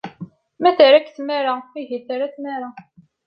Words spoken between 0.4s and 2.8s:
Ma terra-k tmara, ihi terra tmara.